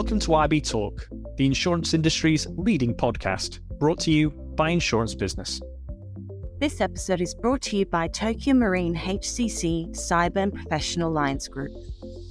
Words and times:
Welcome 0.00 0.20
to 0.20 0.34
IB 0.34 0.62
Talk, 0.62 1.06
the 1.36 1.44
insurance 1.44 1.92
industry's 1.92 2.46
leading 2.56 2.94
podcast, 2.94 3.60
brought 3.78 4.00
to 4.00 4.10
you 4.10 4.30
by 4.30 4.70
Insurance 4.70 5.14
Business. 5.14 5.60
This 6.58 6.80
episode 6.80 7.20
is 7.20 7.34
brought 7.34 7.60
to 7.60 7.76
you 7.76 7.84
by 7.84 8.08
Tokio 8.08 8.56
Marine 8.56 8.96
HCC 8.96 9.90
Cyber 9.90 10.36
and 10.38 10.54
Professional 10.54 11.12
Lines 11.12 11.48
Group. 11.48 11.72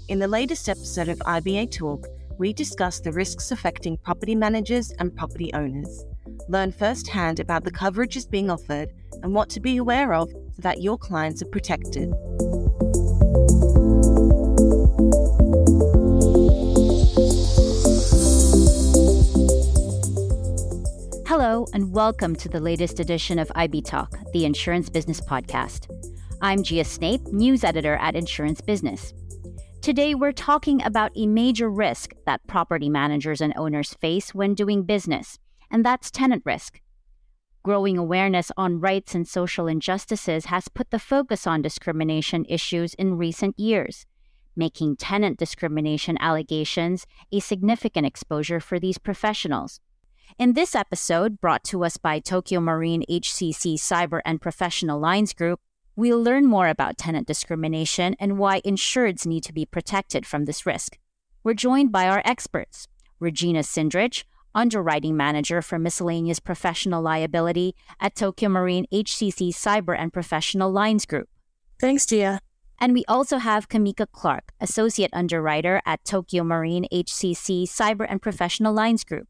In 0.07 0.17
the 0.17 0.27
latest 0.27 0.67
episode 0.67 1.09
of 1.09 1.19
IBA 1.19 1.69
Talk, 1.69 2.07
we 2.39 2.53
discuss 2.53 3.01
the 3.01 3.11
risks 3.11 3.51
affecting 3.51 3.97
property 3.97 4.33
managers 4.33 4.89
and 4.97 5.15
property 5.15 5.53
owners. 5.53 6.05
Learn 6.47 6.71
firsthand 6.71 7.39
about 7.39 7.65
the 7.65 7.71
coverages 7.71 8.27
being 8.27 8.49
offered 8.49 8.91
and 9.21 9.35
what 9.35 9.47
to 9.51 9.59
be 9.59 9.77
aware 9.77 10.15
of 10.15 10.31
so 10.31 10.61
that 10.63 10.81
your 10.81 10.97
clients 10.97 11.43
are 11.43 11.51
protected. 11.51 12.11
Welcome 21.99 22.33
to 22.33 22.47
the 22.47 22.61
latest 22.61 23.01
edition 23.01 23.37
of 23.37 23.51
IB 23.55 23.81
Talk, 23.81 24.17
the 24.31 24.45
insurance 24.45 24.89
business 24.89 25.19
podcast. 25.19 25.93
I'm 26.41 26.63
Gia 26.63 26.85
Snape, 26.85 27.27
news 27.33 27.65
editor 27.65 27.95
at 27.97 28.15
Insurance 28.15 28.61
Business. 28.61 29.13
Today, 29.81 30.15
we're 30.15 30.31
talking 30.31 30.81
about 30.83 31.11
a 31.17 31.27
major 31.27 31.69
risk 31.69 32.13
that 32.25 32.39
property 32.47 32.87
managers 32.87 33.41
and 33.41 33.53
owners 33.57 33.95
face 33.95 34.33
when 34.33 34.53
doing 34.53 34.83
business, 34.83 35.39
and 35.69 35.85
that's 35.85 36.09
tenant 36.09 36.43
risk. 36.45 36.79
Growing 37.63 37.97
awareness 37.97 38.49
on 38.55 38.79
rights 38.79 39.13
and 39.13 39.27
social 39.27 39.67
injustices 39.67 40.45
has 40.45 40.69
put 40.69 40.91
the 40.91 40.99
focus 40.99 41.45
on 41.45 41.61
discrimination 41.61 42.45
issues 42.47 42.93
in 42.93 43.17
recent 43.17 43.59
years, 43.59 44.05
making 44.55 44.95
tenant 44.95 45.37
discrimination 45.37 46.17
allegations 46.21 47.05
a 47.33 47.41
significant 47.41 48.05
exposure 48.05 48.61
for 48.61 48.79
these 48.79 48.97
professionals. 48.97 49.81
In 50.37 50.53
this 50.53 50.75
episode, 50.75 51.41
brought 51.41 51.63
to 51.65 51.83
us 51.83 51.97
by 51.97 52.19
Tokio 52.19 52.61
Marine 52.61 53.03
HCC 53.09 53.75
Cyber 53.75 54.21
and 54.23 54.41
Professional 54.41 54.99
Lines 54.99 55.33
Group, 55.33 55.59
we'll 55.95 56.21
learn 56.21 56.45
more 56.45 56.67
about 56.67 56.97
tenant 56.97 57.27
discrimination 57.27 58.15
and 58.19 58.37
why 58.37 58.61
insureds 58.61 59.25
need 59.25 59.43
to 59.43 59.53
be 59.53 59.65
protected 59.65 60.25
from 60.25 60.45
this 60.45 60.65
risk. 60.65 60.97
We're 61.43 61.55
joined 61.55 61.91
by 61.91 62.07
our 62.07 62.21
experts 62.23 62.87
Regina 63.19 63.59
Sindrich, 63.59 64.23
Underwriting 64.55 65.17
Manager 65.17 65.61
for 65.61 65.77
Miscellaneous 65.77 66.39
Professional 66.39 67.01
Liability 67.01 67.75
at 67.99 68.15
Tokio 68.15 68.49
Marine 68.49 68.85
HCC 68.93 69.49
Cyber 69.49 69.95
and 69.97 70.13
Professional 70.13 70.71
Lines 70.71 71.05
Group. 71.05 71.27
Thanks, 71.79 72.05
Gia. 72.05 72.39
And 72.79 72.93
we 72.93 73.03
also 73.09 73.39
have 73.39 73.67
Kamika 73.67 74.05
Clark, 74.11 74.53
Associate 74.61 75.09
Underwriter 75.11 75.81
at 75.85 76.05
Tokyo 76.05 76.45
Marine 76.45 76.85
HCC 76.93 77.63
Cyber 77.63 78.05
and 78.07 78.21
Professional 78.21 78.73
Lines 78.73 79.03
Group. 79.03 79.27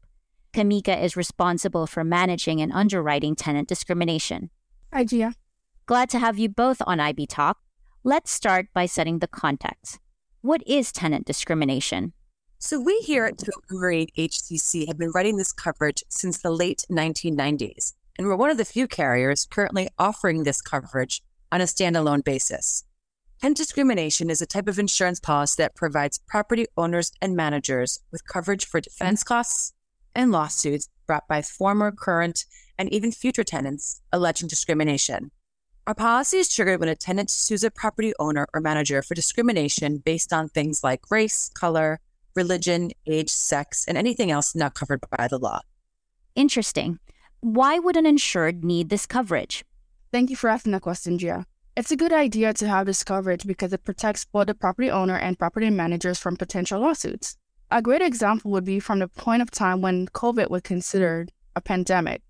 Kamika 0.52 1.00
is 1.00 1.16
responsible 1.16 1.86
for 1.86 2.02
managing 2.02 2.60
and 2.60 2.72
underwriting 2.72 3.36
tenant 3.36 3.68
discrimination. 3.68 4.50
Hi, 4.92 5.04
Gia. 5.04 5.34
Glad 5.86 6.10
to 6.10 6.18
have 6.18 6.38
you 6.38 6.48
both 6.48 6.82
on 6.86 6.98
IB 6.98 7.26
Talk. 7.26 7.58
Let's 8.02 8.30
start 8.30 8.66
by 8.74 8.86
setting 8.86 9.20
the 9.20 9.28
context. 9.28 9.98
What 10.40 10.62
is 10.66 10.90
tenant 10.90 11.26
discrimination? 11.26 12.12
So, 12.58 12.80
we 12.80 12.98
here 13.00 13.26
at 13.26 13.38
Tokio 13.38 13.78
Marine 13.78 14.08
HCC 14.18 14.86
have 14.88 14.98
been 14.98 15.12
writing 15.12 15.36
this 15.36 15.52
coverage 15.52 16.02
since 16.08 16.38
the 16.38 16.50
late 16.50 16.84
1990s, 16.90 17.94
and 18.18 18.26
we're 18.26 18.36
one 18.36 18.50
of 18.50 18.58
the 18.58 18.64
few 18.64 18.86
carriers 18.86 19.46
currently 19.50 19.88
offering 19.98 20.42
this 20.42 20.60
coverage 20.60 21.22
on 21.52 21.60
a 21.60 21.64
standalone 21.64 22.24
basis. 22.24 22.84
Tenant 23.40 23.56
discrimination 23.56 24.28
is 24.28 24.42
a 24.42 24.46
type 24.46 24.68
of 24.68 24.78
insurance 24.78 25.20
policy 25.20 25.62
that 25.62 25.74
provides 25.74 26.18
property 26.18 26.66
owners 26.76 27.12
and 27.22 27.34
managers 27.34 28.00
with 28.12 28.26
coverage 28.26 28.66
for 28.66 28.80
defense 28.80 29.22
costs, 29.22 29.72
and 30.14 30.32
lawsuits 30.32 30.88
brought 31.06 31.26
by 31.28 31.42
former, 31.42 31.90
current, 31.92 32.44
and 32.78 32.92
even 32.92 33.12
future 33.12 33.44
tenants 33.44 34.00
alleging 34.12 34.48
discrimination. 34.48 35.30
Our 35.86 35.94
policy 35.94 36.38
is 36.38 36.54
triggered 36.54 36.80
when 36.80 36.88
a 36.88 36.94
tenant 36.94 37.30
sues 37.30 37.64
a 37.64 37.70
property 37.70 38.12
owner 38.18 38.46
or 38.54 38.60
manager 38.60 39.02
for 39.02 39.14
discrimination 39.14 39.98
based 39.98 40.32
on 40.32 40.48
things 40.48 40.84
like 40.84 41.10
race, 41.10 41.50
color, 41.54 42.00
religion, 42.36 42.90
age, 43.06 43.30
sex, 43.30 43.84
and 43.88 43.98
anything 43.98 44.30
else 44.30 44.54
not 44.54 44.74
covered 44.74 45.00
by 45.16 45.26
the 45.26 45.38
law. 45.38 45.60
Interesting. 46.34 46.98
Why 47.40 47.78
would 47.78 47.96
an 47.96 48.06
insured 48.06 48.62
need 48.64 48.88
this 48.88 49.06
coverage? 49.06 49.64
Thank 50.12 50.30
you 50.30 50.36
for 50.36 50.48
asking 50.50 50.72
that 50.72 50.82
question, 50.82 51.18
Gia. 51.18 51.46
It's 51.76 51.90
a 51.90 51.96
good 51.96 52.12
idea 52.12 52.52
to 52.54 52.68
have 52.68 52.86
this 52.86 53.02
coverage 53.02 53.46
because 53.46 53.72
it 53.72 53.84
protects 53.84 54.24
both 54.24 54.48
the 54.48 54.54
property 54.54 54.90
owner 54.90 55.16
and 55.16 55.38
property 55.38 55.70
managers 55.70 56.18
from 56.18 56.36
potential 56.36 56.80
lawsuits. 56.80 57.36
A 57.72 57.80
great 57.80 58.02
example 58.02 58.50
would 58.50 58.64
be 58.64 58.80
from 58.80 58.98
the 58.98 59.06
point 59.06 59.42
of 59.42 59.50
time 59.52 59.80
when 59.80 60.08
COVID 60.08 60.50
was 60.50 60.62
considered 60.62 61.30
a 61.54 61.60
pandemic. 61.60 62.20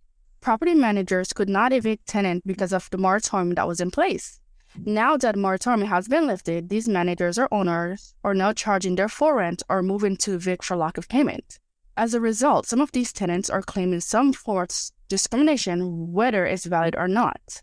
Property 0.42 0.74
managers 0.74 1.32
could 1.32 1.48
not 1.48 1.72
evict 1.72 2.06
tenants 2.06 2.42
because 2.44 2.74
of 2.74 2.90
the 2.90 2.98
moratorium 2.98 3.54
that 3.54 3.66
was 3.66 3.80
in 3.80 3.90
place. 3.90 4.38
Now 4.84 5.16
that 5.16 5.36
moratorium 5.36 5.88
has 5.88 6.08
been 6.08 6.26
lifted, 6.26 6.68
these 6.68 6.90
managers 6.90 7.38
or 7.38 7.48
owners 7.50 8.14
are 8.22 8.34
now 8.34 8.52
charging 8.52 8.96
their 8.96 9.08
full 9.08 9.32
rent 9.32 9.62
or 9.70 9.82
moving 9.82 10.18
to 10.18 10.34
evict 10.34 10.62
for 10.62 10.76
lack 10.76 10.98
of 10.98 11.08
payment. 11.08 11.58
As 11.96 12.12
a 12.12 12.20
result, 12.20 12.66
some 12.66 12.82
of 12.82 12.92
these 12.92 13.10
tenants 13.10 13.48
are 13.48 13.62
claiming 13.62 14.00
some 14.00 14.34
form 14.34 14.64
of 14.64 14.90
discrimination, 15.08 16.12
whether 16.12 16.44
it's 16.44 16.66
valid 16.66 16.94
or 16.98 17.08
not. 17.08 17.62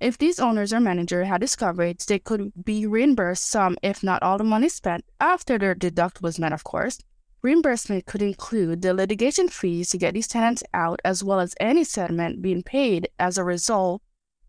If 0.00 0.18
these 0.18 0.40
owners 0.40 0.72
or 0.72 0.80
manager 0.80 1.22
had 1.22 1.40
this 1.40 1.54
coverage, 1.54 2.04
they 2.06 2.18
could 2.18 2.52
be 2.64 2.84
reimbursed 2.84 3.48
some, 3.48 3.76
if 3.80 4.02
not 4.02 4.24
all, 4.24 4.38
the 4.38 4.44
money 4.44 4.68
spent 4.68 5.04
after 5.20 5.56
their 5.56 5.76
deduct 5.76 6.20
was 6.20 6.40
met, 6.40 6.52
of 6.52 6.64
course, 6.64 6.98
Reimbursement 7.42 8.06
could 8.06 8.22
include 8.22 8.82
the 8.82 8.94
litigation 8.94 9.48
fees 9.48 9.90
to 9.90 9.98
get 9.98 10.14
these 10.14 10.28
tenants 10.28 10.62
out, 10.72 11.00
as 11.04 11.24
well 11.24 11.40
as 11.40 11.54
any 11.58 11.82
settlement 11.84 12.40
being 12.40 12.62
paid 12.62 13.08
as 13.18 13.36
a 13.36 13.44
result, 13.44 14.00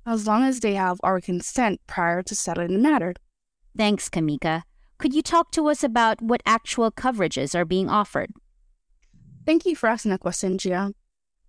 as 0.06 0.28
long 0.28 0.44
as 0.44 0.60
they 0.60 0.76
have 0.76 1.00
our 1.04 1.20
consent 1.20 1.82
prior 1.88 2.22
to 2.22 2.36
settling 2.36 2.74
the 2.74 2.80
matter. 2.80 3.16
Thanks, 3.76 4.10
Kamika. 4.10 4.62
Could 5.00 5.14
you 5.14 5.24
talk 5.24 5.52
to 5.52 5.68
us 5.70 5.84
about 5.84 6.22
what 6.22 6.44
actual 6.46 6.92
coverages 6.92 7.56
are 7.56 7.66
being 7.66 7.90
offered? 7.90 8.32
Thank 9.46 9.66
you 9.66 9.76
for 9.76 9.90
asking 9.90 10.12
that 10.12 10.20
question, 10.20 10.58
Gia 10.58 10.94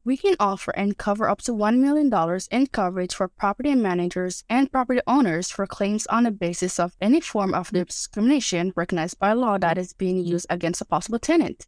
we 0.04 0.16
can 0.19 0.37
offer 0.38 0.70
and 0.76 0.98
cover 0.98 1.28
up 1.28 1.41
to 1.42 1.53
$1 1.53 1.78
million 1.78 2.12
in 2.50 2.66
coverage 2.66 3.15
for 3.15 3.26
property 3.26 3.75
managers 3.75 4.44
and 4.50 4.70
property 4.70 5.00
owners 5.06 5.50
for 5.50 5.66
claims 5.66 6.06
on 6.09 6.25
the 6.25 6.31
basis 6.31 6.78
of 6.78 6.94
any 7.00 7.20
form 7.20 7.54
of 7.54 7.70
discrimination 7.70 8.72
recognized 8.76 9.19
by 9.19 9.32
law 9.32 9.56
that 9.56 9.78
is 9.78 9.94
being 9.94 10.19
used 10.19 10.47
against 10.50 10.82
a 10.82 10.84
possible 10.84 11.19
tenant. 11.19 11.66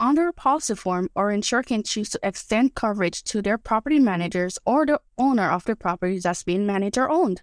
Under 0.00 0.28
a 0.28 0.32
policy 0.32 0.74
form, 0.74 1.10
our 1.14 1.30
insurer 1.30 1.62
can 1.62 1.82
choose 1.82 2.08
to 2.10 2.20
extend 2.22 2.74
coverage 2.74 3.22
to 3.24 3.42
their 3.42 3.58
property 3.58 3.98
managers 3.98 4.58
or 4.64 4.86
the 4.86 5.00
owner 5.18 5.50
of 5.50 5.64
the 5.64 5.76
property 5.76 6.18
that's 6.18 6.42
being 6.42 6.66
managed 6.66 6.98
or 6.98 7.10
owned. 7.10 7.42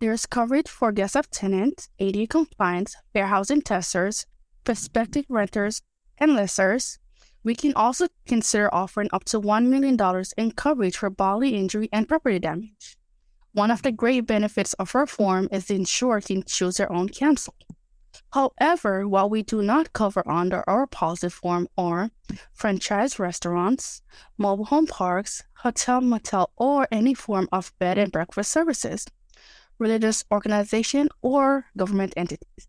There 0.00 0.12
is 0.12 0.26
coverage 0.26 0.68
for 0.68 0.92
guests 0.92 1.16
of 1.16 1.30
tenants, 1.30 1.88
AD 2.00 2.30
compliance, 2.30 2.96
fair 3.12 3.26
housing 3.26 3.62
testers, 3.62 4.26
prospective 4.64 5.26
renters, 5.28 5.82
and 6.18 6.32
lessors, 6.32 6.98
we 7.44 7.54
can 7.54 7.74
also 7.74 8.08
consider 8.26 8.72
offering 8.72 9.08
up 9.12 9.24
to 9.24 9.40
$1 9.40 9.66
million 9.66 9.96
in 10.36 10.52
coverage 10.52 10.96
for 10.96 11.10
bodily 11.10 11.56
injury 11.56 11.88
and 11.92 12.08
property 12.08 12.38
damage. 12.38 12.96
One 13.52 13.70
of 13.70 13.82
the 13.82 13.92
great 13.92 14.26
benefits 14.26 14.72
of 14.74 14.94
our 14.94 15.06
form 15.06 15.48
is 15.52 15.66
the 15.66 15.74
insurer 15.74 16.20
can 16.20 16.42
choose 16.44 16.76
their 16.76 16.90
own 16.90 17.08
counsel. 17.08 17.54
However, 18.32 19.06
while 19.06 19.28
we 19.28 19.42
do 19.42 19.62
not 19.62 19.92
cover 19.92 20.22
under 20.26 20.64
our 20.68 20.86
policy 20.86 21.28
form 21.28 21.68
or 21.76 22.10
franchise 22.52 23.18
restaurants, 23.18 24.02
mobile 24.38 24.66
home 24.66 24.86
parks, 24.86 25.42
hotel, 25.54 26.00
motel, 26.00 26.50
or 26.56 26.88
any 26.90 27.14
form 27.14 27.48
of 27.52 27.72
bed 27.78 27.98
and 27.98 28.10
breakfast 28.10 28.50
services, 28.50 29.06
religious 29.78 30.24
organization, 30.30 31.08
or 31.20 31.66
government 31.76 32.14
entities. 32.16 32.68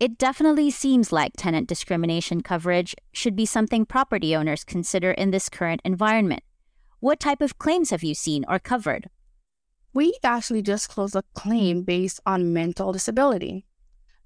It 0.00 0.18
definitely 0.18 0.70
seems 0.70 1.12
like 1.12 1.32
tenant 1.36 1.68
discrimination 1.68 2.42
coverage 2.42 2.96
should 3.12 3.36
be 3.36 3.46
something 3.46 3.86
property 3.86 4.34
owners 4.34 4.64
consider 4.64 5.12
in 5.12 5.30
this 5.30 5.48
current 5.48 5.80
environment. 5.84 6.42
What 6.98 7.20
type 7.20 7.40
of 7.40 7.58
claims 7.58 7.90
have 7.90 8.02
you 8.02 8.14
seen 8.14 8.44
or 8.48 8.58
covered? 8.58 9.08
We 9.92 10.18
actually 10.24 10.62
just 10.62 10.88
closed 10.88 11.14
a 11.14 11.22
claim 11.34 11.84
based 11.84 12.18
on 12.26 12.52
mental 12.52 12.92
disability. 12.92 13.66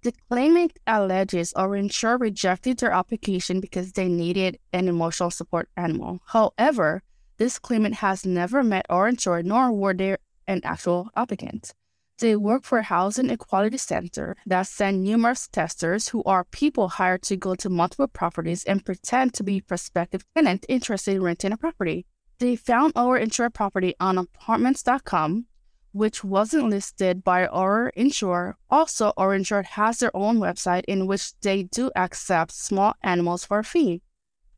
The 0.02 0.14
claimant 0.30 0.78
alleges 0.86 1.52
our 1.52 1.76
insurer 1.76 2.16
rejected 2.16 2.78
their 2.78 2.92
application 2.92 3.60
because 3.60 3.92
they 3.92 4.08
needed 4.08 4.58
an 4.72 4.88
emotional 4.88 5.30
support 5.30 5.68
animal. 5.76 6.20
However, 6.28 7.02
this 7.36 7.58
claimant 7.58 7.96
has 7.96 8.24
never 8.24 8.62
met 8.62 8.86
our 8.88 9.08
insurer 9.08 9.42
nor 9.42 9.70
were 9.72 9.92
they 9.92 10.16
an 10.46 10.62
actual 10.64 11.10
applicant. 11.14 11.74
They 12.18 12.34
work 12.34 12.64
for 12.64 12.78
a 12.78 12.82
housing 12.82 13.30
equality 13.30 13.76
center 13.76 14.36
that 14.44 14.66
send 14.66 15.04
numerous 15.04 15.46
testers 15.46 16.08
who 16.08 16.24
are 16.24 16.42
people 16.42 16.88
hired 16.88 17.22
to 17.22 17.36
go 17.36 17.54
to 17.54 17.68
multiple 17.68 18.08
properties 18.08 18.64
and 18.64 18.84
pretend 18.84 19.34
to 19.34 19.44
be 19.44 19.60
prospective 19.60 20.24
tenants 20.34 20.66
interested 20.68 21.14
in 21.14 21.22
renting 21.22 21.52
a 21.52 21.56
property. 21.56 22.06
They 22.40 22.56
found 22.56 22.94
our 22.96 23.16
insured 23.16 23.54
property 23.54 23.94
on 24.00 24.18
apartments.com, 24.18 25.46
which 25.92 26.24
wasn't 26.24 26.70
listed 26.70 27.22
by 27.22 27.46
our 27.46 27.90
insurer. 27.90 28.56
Also, 28.68 29.12
our 29.16 29.32
insurer 29.32 29.62
has 29.62 29.98
their 29.98 30.16
own 30.16 30.40
website 30.40 30.84
in 30.88 31.06
which 31.06 31.38
they 31.40 31.62
do 31.62 31.92
accept 31.94 32.50
small 32.50 32.94
animals 33.02 33.44
for 33.44 33.60
a 33.60 33.64
fee. 33.64 34.02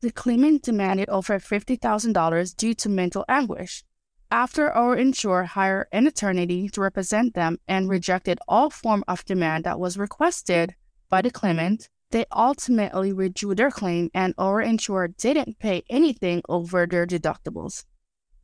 The 0.01 0.11
claimant 0.11 0.63
demanded 0.63 1.11
over 1.11 1.39
$50,000 1.39 2.57
due 2.57 2.73
to 2.73 2.89
mental 2.89 3.27
anguish. 3.29 3.85
After 4.33 4.71
our 4.71 4.95
insurer 4.95 5.43
hired 5.43 5.89
an 5.91 6.07
attorney 6.07 6.69
to 6.69 6.81
represent 6.81 7.35
them 7.35 7.59
and 7.67 7.89
rejected 7.89 8.39
all 8.47 8.71
form 8.71 9.03
of 9.09 9.25
demand 9.25 9.65
that 9.65 9.81
was 9.81 9.99
requested 9.99 10.77
by 11.09 11.21
the 11.21 11.33
claimant, 11.33 11.89
they 12.13 12.25
ultimately 12.31 13.13
withdrew 13.13 13.57
their 13.57 13.73
claim 13.73 14.09
and 14.15 14.35
our 14.39 14.61
insurer 14.61 15.09
didn't 15.09 15.59
pay 15.59 15.83
anything 15.91 16.43
over 16.49 16.87
their 16.87 17.07
deductibles. 17.07 17.85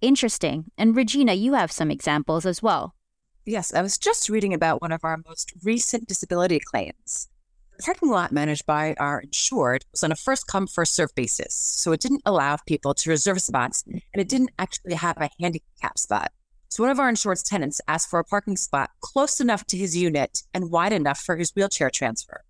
Interesting. 0.01 0.73
And 0.77 0.97
Regina, 0.97 1.35
you 1.35 1.55
have 1.55 1.71
some 1.71 1.93
examples 1.93 2.47
as 2.47 2.61
well. 2.61 2.97
Yes, 3.45 3.73
I 3.73 3.81
was 3.81 3.97
just 3.97 4.29
reading 4.29 4.53
about 4.53 4.83
one 4.83 4.91
of 4.91 5.05
our 5.05 5.19
most 5.25 5.53
recent 5.63 6.09
disability 6.09 6.59
claims. 6.59 7.29
The 7.77 7.83
parking 7.83 8.09
lot 8.09 8.33
managed 8.33 8.65
by 8.65 8.95
our 8.99 9.21
insured 9.21 9.85
was 9.93 10.03
on 10.03 10.11
a 10.11 10.17
first 10.17 10.47
come, 10.47 10.67
first 10.67 10.95
served 10.95 11.15
basis. 11.15 11.55
So 11.55 11.93
it 11.93 12.01
didn't 12.01 12.23
allow 12.25 12.57
people 12.67 12.95
to 12.95 13.11
reserve 13.11 13.43
spots 13.43 13.85
and 13.87 14.01
it 14.15 14.31
didn't 14.31 14.53
actually 14.59 14.95
have 14.95 15.19
a 15.19 15.29
handicap 15.39 15.99
spot. 15.99 16.33
So 16.71 16.83
one 16.83 16.91
of 16.91 16.99
our 16.99 17.11
insured's 17.11 17.43
tenants 17.43 17.83
asked 17.87 18.09
for 18.09 18.19
a 18.19 18.25
parking 18.25 18.57
spot 18.57 18.91
close 19.01 19.41
enough 19.41 19.67
to 19.67 19.77
his 19.77 19.95
unit 19.95 20.43
and 20.55 20.71
wide 20.71 20.95
enough 20.95 21.21
for 21.21 21.37
his 21.37 21.53
wheelchair 21.55 21.91
transfer. 21.91 22.45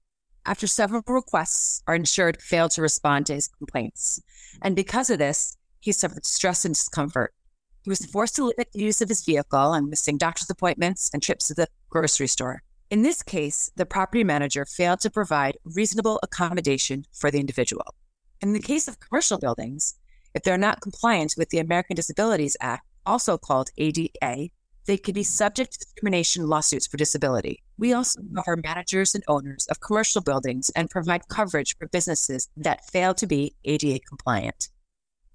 After 0.44 0.69
several 0.69 1.02
requests, 1.08 1.82
our 1.88 1.96
insured 1.96 2.40
failed 2.40 2.70
to 2.73 2.82
respond 2.82 3.26
to 3.26 3.34
his 3.34 3.49
complaints. 3.49 4.23
And 4.62 4.76
because 4.76 5.11
of 5.11 5.19
this, 5.19 5.56
he 5.81 5.90
suffered 5.90 6.25
stress 6.25 6.64
and 6.64 6.75
discomfort. 6.75 7.34
He 7.82 7.90
was 7.90 8.06
forced 8.06 8.37
to 8.37 8.44
limit 8.44 8.69
the 8.73 8.81
use 8.81 9.00
of 9.00 9.08
his 9.08 9.25
vehicle 9.25 9.73
and 9.73 9.90
missing 9.90 10.19
doctor's 10.19 10.50
appointments 10.50 11.11
and 11.12 11.20
trips 11.20 11.49
to 11.49 11.55
the 11.55 11.67
grocery 11.90 12.28
store. 12.28 12.62
In 12.88 13.03
this 13.03 13.21
case, 13.21 13.73
the 13.75 13.85
property 13.85 14.23
manager 14.23 14.65
failed 14.65 15.00
to 15.00 15.11
provide 15.11 15.59
reasonable 15.65 16.21
accommodation 16.23 17.05
for 17.12 17.33
the 17.33 17.41
individual. 17.41 17.97
In 18.41 18.53
the 18.53 18.61
case 18.61 18.87
of 18.87 19.00
commercial 19.00 19.38
buildings, 19.38 19.97
if 20.35 20.44
they're 20.44 20.56
not 20.56 20.83
compliant 20.83 21.35
with 21.37 21.49
the 21.49 21.59
American 21.59 21.97
Disabilities 21.97 22.56
Act, 22.61 22.87
also 23.05 23.38
called 23.38 23.71
ADA, 23.77 24.50
they 24.87 24.97
could 24.97 25.17
be 25.17 25.25
subject 25.25 25.73
to 25.73 25.79
discrimination 25.81 26.47
lawsuits 26.47 26.87
for 26.87 26.97
disability. 26.97 27.65
We 27.77 27.93
also 27.93 28.21
cover 28.37 28.56
managers 28.56 29.17
and 29.17 29.25
owners 29.27 29.67
of 29.69 29.81
commercial 29.81 30.23
buildings 30.23 30.71
and 30.77 30.88
provide 30.88 31.27
coverage 31.27 31.77
for 31.77 31.88
businesses 31.88 32.49
that 32.56 32.88
fail 32.88 33.15
to 33.15 33.27
be 33.27 33.56
ADA 33.65 33.99
compliant. 34.09 34.69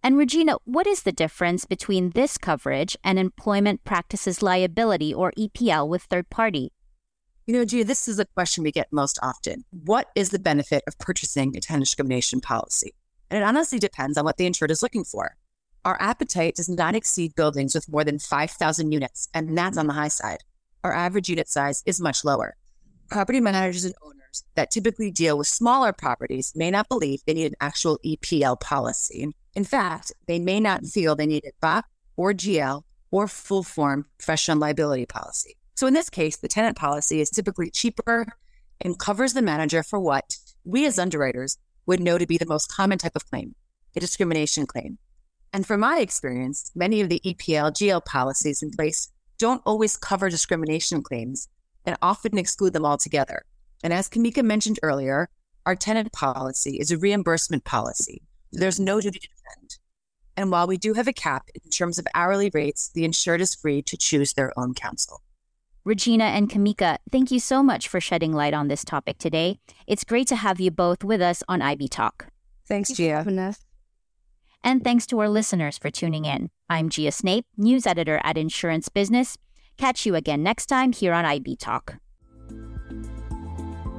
And 0.02 0.18
Regina, 0.18 0.56
what 0.64 0.88
is 0.88 1.04
the 1.04 1.12
difference 1.12 1.66
between 1.66 2.12
this 2.12 2.38
coverage 2.38 2.96
and 3.04 3.20
employment 3.20 3.84
practices 3.84 4.42
liability 4.42 5.14
or 5.14 5.34
EPL 5.38 5.90
with 5.90 6.04
third 6.04 6.30
party? 6.30 6.72
You 7.52 7.58
know, 7.58 7.66
Gia, 7.66 7.84
this 7.84 8.08
is 8.08 8.18
a 8.18 8.24
question 8.24 8.64
we 8.64 8.72
get 8.72 8.94
most 8.94 9.20
often. 9.22 9.66
What 9.72 10.08
is 10.16 10.30
the 10.30 10.40
benefit 10.40 10.86
of 10.88 10.98
purchasing 11.00 11.54
a 11.58 11.60
tenant 11.60 11.84
discrimination 11.84 12.40
policy? 12.40 12.96
And 13.30 13.44
it 13.44 13.46
honestly 13.46 13.78
depends 13.78 14.18
on 14.18 14.24
what 14.24 14.38
the 14.38 14.46
insured 14.46 14.72
is 14.72 14.82
looking 14.82 15.04
for. 15.04 15.36
Our 15.84 16.02
appetite 16.02 16.56
does 16.56 16.70
not 16.70 16.96
exceed 16.96 17.36
buildings 17.36 17.76
with 17.76 17.92
more 17.92 18.06
than 18.06 18.20
5,000 18.20 18.94
units, 18.94 19.28
and 19.34 19.58
that's 19.58 19.78
on 19.78 19.88
the 19.88 19.94
high 19.94 20.08
side. 20.08 20.38
Our 20.86 20.94
average 20.94 21.28
unit 21.28 21.50
size 21.50 21.84
is 21.86 22.00
much 22.00 22.24
lower. 22.24 22.56
Property 23.10 23.42
managers 23.42 23.84
and 23.84 23.96
owners 24.02 24.46
that 24.56 24.72
typically 24.72 25.12
deal 25.12 25.38
with 25.38 25.48
smaller 25.48 25.92
properties 25.92 26.54
may 26.56 26.72
not 26.72 26.88
believe 26.88 27.20
they 27.28 27.34
need 27.34 27.48
an 27.48 27.58
actual 27.60 28.00
EPL 28.06 28.62
policy. 28.62 29.28
In 29.56 29.66
fact, 29.66 30.14
they 30.26 30.40
may 30.40 30.62
not 30.62 30.86
feel 30.86 31.18
they 31.18 31.26
need 31.26 31.44
a 31.44 31.52
BOP 31.60 31.84
or 32.16 32.32
GL 32.32 32.84
or 33.12 33.28
full 33.28 33.64
form 33.64 34.06
professional 34.18 34.58
liability 34.58 35.06
policy. 35.06 35.58
So 35.76 35.88
in 35.88 35.94
this 35.94 36.10
case, 36.10 36.38
the 36.38 36.48
tenant 36.48 36.78
policy 36.78 37.22
is 37.22 37.30
typically 37.30 37.72
cheaper 37.72 38.28
and 38.80 39.00
covers 39.00 39.34
the 39.34 39.42
manager 39.42 39.84
for 39.84 40.00
what 40.00 40.36
we 40.64 40.86
as 40.86 41.00
underwriters 41.00 41.58
would 41.86 42.00
know 42.00 42.18
to 42.18 42.28
be 42.28 42.38
the 42.38 42.46
most 42.46 42.68
common 42.68 42.98
type 42.98 43.16
of 43.16 43.26
claim, 43.30 43.56
a 43.96 44.00
discrimination 44.00 44.66
claim. 44.66 44.98
And 45.54 45.66
from 45.66 45.82
my 45.82 46.00
experience, 46.00 46.72
many 46.76 47.02
of 47.02 47.10
the 47.10 47.22
EPL 47.26 47.72
GL 47.72 48.06
policies 48.06 48.62
in 48.62 48.72
place 48.72 49.10
don't 49.38 49.62
always 49.66 49.98
cover 49.98 50.30
discrimination 50.30 51.02
claims 51.02 51.50
and 51.86 51.98
often 52.02 52.38
exclude 52.38 52.74
them 52.74 52.86
altogether. 52.86 53.44
And 53.84 53.92
as 53.92 54.08
Kamika 54.08 54.44
mentioned 54.44 54.80
earlier, 54.84 55.30
our 55.66 55.76
tenant 55.76 56.12
policy 56.12 56.78
is 56.80 56.92
a 56.92 56.98
reimbursement 56.98 57.64
policy. 57.66 58.22
There's 58.52 58.80
no 58.80 59.02
duty 59.02 59.20
to 59.20 59.28
defend. 59.28 59.78
And 60.38 60.52
while 60.52 60.68
we 60.68 60.78
do 60.78 60.94
have 60.94 61.08
a 61.08 61.14
cap 61.14 61.50
in 61.54 61.70
terms 61.70 62.00
of 62.00 62.08
hourly 62.14 62.50
rates, 62.54 62.92
the 62.94 63.04
insured 63.04 63.42
is 63.42 63.56
free 63.56 63.82
to 63.84 63.98
choose 63.98 64.34
their 64.34 64.58
own 64.58 64.74
counsel. 64.74 65.22
Regina 65.84 66.26
and 66.26 66.48
Kamika, 66.48 66.98
thank 67.12 67.32
you 67.32 67.40
so 67.40 67.64
much 67.64 67.88
for 67.88 68.00
shedding 68.00 68.34
light 68.34 68.54
on 68.54 68.68
this 68.68 68.86
topic 68.86 69.18
today. 69.18 69.60
It's 69.88 70.04
great 70.04 70.28
to 70.28 70.36
have 70.36 70.60
you 70.60 70.70
both 70.70 71.04
with 71.04 71.22
us 71.22 71.42
on 71.48 71.62
IB 71.62 71.88
Talk. 71.88 72.28
Thanks, 72.68 72.92
Gia. 72.92 73.24
And 74.64 74.84
thanks 74.84 75.08
to 75.08 75.20
our 75.20 75.28
listeners 75.28 75.80
for 75.80 75.90
tuning 75.90 76.26
in. 76.26 76.52
I'm 76.70 76.90
Gia 76.90 77.12
Snape, 77.12 77.48
news 77.58 77.88
editor 77.88 78.22
at 78.24 78.38
Insurance 78.38 78.90
Business. 78.90 79.38
Catch 79.78 80.06
you 80.06 80.14
again 80.14 80.44
next 80.44 80.68
time 80.68 80.92
here 80.92 81.14
on 81.14 81.26
IB 81.26 81.56
Talk. 81.56 81.96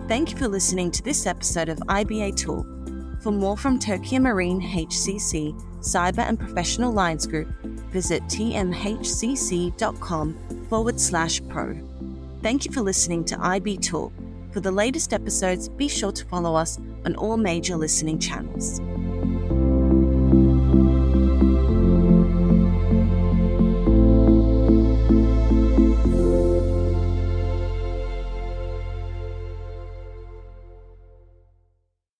Thank 0.06 0.31
you 0.31 0.37
for 0.37 0.46
listening 0.46 0.93
to 0.93 1.02
this 1.02 1.26
episode 1.26 1.69
of 1.69 1.78
IBA 1.78 2.37
Talk. 2.37 2.67
For 3.23 3.32
more 3.32 3.56
from 3.56 3.81
Tokio 3.81 4.20
Marine 4.20 4.61
HCC, 4.61 5.61
Cyber 5.81 6.28
and 6.28 6.38
Professional 6.38 6.93
Lines 6.93 7.26
Group, 7.26 7.49
visit 7.92 8.22
tmhcc.com 8.24 9.76
forward 10.68 10.98
slash 10.98 11.40
pro. 11.48 11.78
Thank 12.42 12.64
you 12.64 12.72
for 12.72 12.80
listening 12.80 13.24
to 13.26 13.40
IB 13.40 13.76
Talk. 13.78 14.12
For 14.52 14.60
the 14.60 14.72
latest 14.72 15.12
episodes, 15.12 15.68
be 15.68 15.88
sure 15.88 16.12
to 16.12 16.24
follow 16.26 16.54
us 16.54 16.78
on 17.06 17.14
all 17.16 17.36
major 17.36 17.76
listening 17.76 18.18
channels. 18.18 18.80